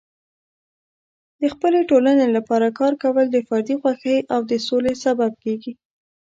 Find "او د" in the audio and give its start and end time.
4.33-4.53